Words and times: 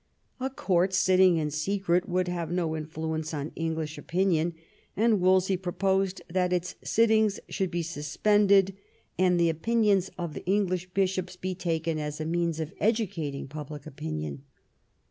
A 0.39 0.49
court 0.49 0.95
sitting 0.95 1.37
in 1.37 1.51
secret 1.51 2.09
would 2.09 2.27
have 2.27 2.51
no 2.51 2.75
influence 2.75 3.35
on 3.35 3.51
English 3.55 3.99
opinion, 3.99 4.55
and 4.97 5.21
Wolsey 5.21 5.55
pro 5.57 5.73
posed 5.73 6.23
that 6.27 6.51
its 6.51 6.73
sittings 6.83 7.39
should 7.49 7.69
be 7.69 7.83
suspended, 7.83 8.75
and 9.19 9.39
the 9.39 9.51
opinions 9.51 10.09
of 10.17 10.33
the 10.33 10.43
English 10.47 10.89
bishops 10.95 11.35
be 11.35 11.53
taken 11.53 11.99
as 11.99 12.19
a 12.19 12.25
means 12.25 12.59
of 12.59 12.73
educating 12.79 13.47
public 13.47 13.85
opinion. 13.85 14.41